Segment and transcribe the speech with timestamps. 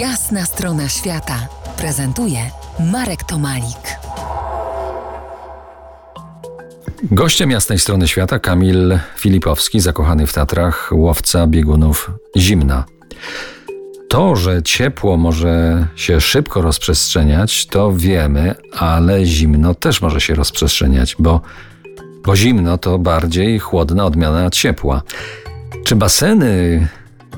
[0.00, 1.48] Jasna strona świata
[1.78, 2.38] prezentuje
[2.92, 3.98] Marek Tomalik.
[7.02, 12.84] Gościem jasnej strony świata Kamil Filipowski, zakochany w Tatrach, łowca biegunów zimna.
[14.08, 21.16] To, że ciepło może się szybko rozprzestrzeniać, to wiemy, ale zimno też może się rozprzestrzeniać,
[21.18, 21.40] bo,
[22.24, 25.02] bo zimno to bardziej chłodna odmiana ciepła.
[25.84, 26.88] Czy baseny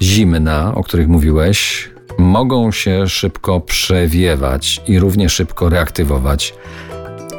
[0.03, 1.89] zimna, o których mówiłeś,
[2.19, 6.55] mogą się szybko przewiewać i równie szybko reaktywować?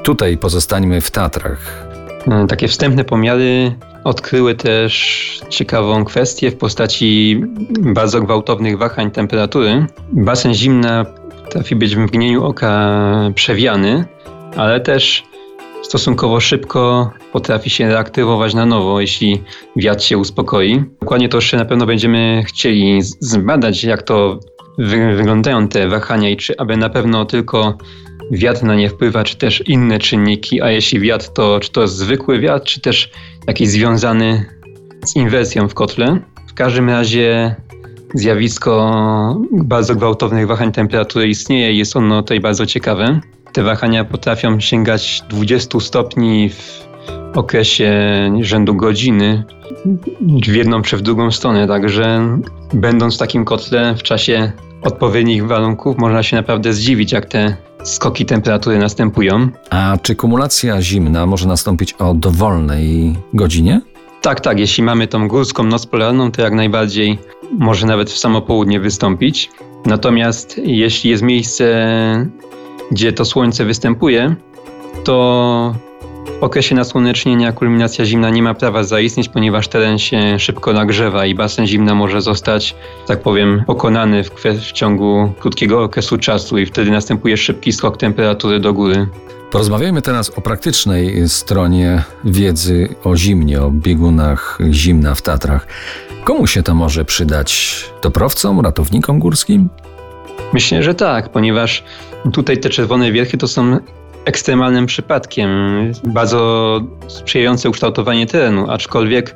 [0.04, 1.88] Tutaj pozostańmy w Tatrach.
[2.28, 7.42] E, takie wstępne pomiary odkryły też ciekawą kwestię w postaci
[7.80, 9.86] bardzo gwałtownych wahań temperatury.
[10.12, 11.06] Basen zimna
[11.44, 13.00] potrafi być w mgnieniu oka
[13.36, 14.06] przewiany,
[14.56, 15.24] ale też
[15.82, 19.44] stosunkowo szybko potrafi się reaktywować na nowo, jeśli
[19.76, 20.84] wiatr się uspokoi.
[21.02, 24.40] Dokładnie to jeszcze na pewno będziemy chcieli zbadać, jak to
[25.16, 27.78] wyglądają te wahania i czy aby na pewno tylko
[28.32, 32.40] wiatr na nie wpływa, czy też inne czynniki, a jeśli wiatr, to czy to zwykły
[32.40, 33.12] wiatr, czy też
[33.48, 34.46] jakiś związany
[35.06, 36.20] z inwersją w kotle.
[36.48, 37.56] W każdym razie
[38.14, 43.20] zjawisko bardzo gwałtownych wahań temperatury istnieje i jest ono tutaj bardzo ciekawe.
[43.54, 46.89] Te wahania potrafią sięgać 20 stopni w
[47.40, 47.92] okresie
[48.42, 49.44] rzędu godziny
[50.26, 52.38] w jedną czy w drugą stronę, także
[52.74, 58.26] będąc w takim kotle w czasie odpowiednich warunków można się naprawdę zdziwić, jak te skoki
[58.26, 59.50] temperatury następują.
[59.70, 63.82] A czy kumulacja zimna może nastąpić o dowolnej godzinie?
[64.22, 64.60] Tak, tak.
[64.60, 67.20] Jeśli mamy tą górską noc polarną, to jak najbardziej
[67.52, 69.50] może nawet w samo południe wystąpić.
[69.86, 71.86] Natomiast jeśli jest miejsce,
[72.92, 74.36] gdzie to słońce występuje,
[75.04, 75.76] to
[76.40, 81.36] w okresie nasłonecznienia kulminacja zimna nie ma prawa zaistnieć, ponieważ teren się szybko nagrzewa i
[81.36, 82.76] basen zimna może zostać,
[83.08, 84.32] tak powiem, pokonany w,
[84.70, 89.08] w ciągu krótkiego okresu czasu i wtedy następuje szybki skok temperatury do góry.
[89.52, 95.68] Porozmawiajmy teraz o praktycznej stronie wiedzy o zimnie, o biegunach zimna w Tatrach.
[96.24, 97.84] Komu się to może przydać?
[98.02, 99.70] Toprowcom, ratownikom górskim?
[100.54, 101.84] Myślę, że tak, ponieważ
[102.34, 103.80] tutaj te czerwone wierchy to są
[104.30, 105.50] ekstremalnym przypadkiem,
[106.04, 109.36] bardzo sprzyjające ukształtowanie terenu, aczkolwiek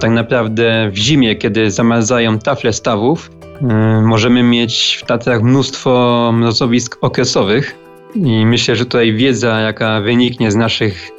[0.00, 6.98] tak naprawdę w zimie, kiedy zamarzają tafle stawów, yy, możemy mieć w Tatrach mnóstwo mrozowisk
[7.00, 7.76] okresowych
[8.14, 11.10] i myślę, że tutaj wiedza, jaka wyniknie z naszych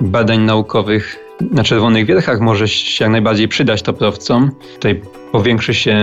[0.00, 1.18] badań naukowych
[1.50, 4.50] na Czerwonych Wierchach może się jak najbardziej przydać toprowcom.
[4.74, 5.96] Tutaj powiększy się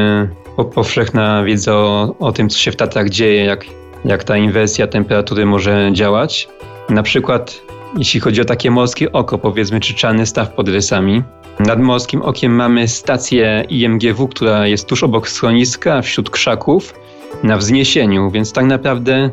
[0.73, 3.65] powszechna wiedza o, o tym, co się w Tatrach dzieje, jak
[4.05, 6.47] jak ta inwersja temperatury może działać.
[6.89, 11.23] Na przykład jeśli chodzi o takie morskie oko, powiedzmy, czy czarny staw pod rysami.
[11.59, 16.93] Nad morskim okiem mamy stację IMGW, która jest tuż obok schroniska, wśród krzaków,
[17.43, 19.29] na wzniesieniu, więc tak naprawdę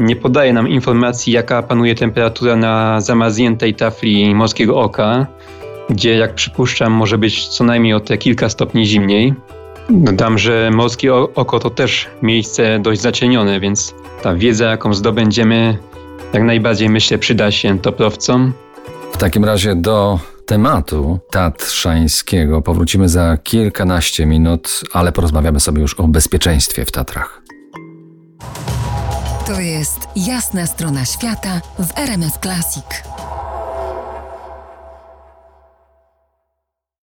[0.00, 5.26] nie podaje nam informacji, jaka panuje temperatura na zamarzniętej tafli morskiego oka,
[5.90, 9.34] gdzie, jak przypuszczam, może być co najmniej o te kilka stopni zimniej.
[9.90, 15.78] Dodam, że morskie oko to też miejsce dość zacienione, więc ta wiedza, jaką zdobędziemy,
[16.32, 18.52] jak najbardziej myślę, przyda się toprowcom.
[19.12, 26.08] W takim razie do tematu tatrzańskiego powrócimy za kilkanaście minut, ale porozmawiamy sobie już o
[26.08, 27.42] bezpieczeństwie w Tatrach.
[29.46, 33.17] To jest jasna strona świata w RMS Classic.